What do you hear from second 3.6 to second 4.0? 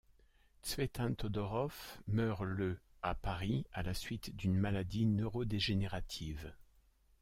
à la